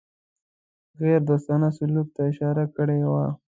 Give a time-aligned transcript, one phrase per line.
[1.01, 3.25] غیردوستانه سلوک ته اشاره کړې وه.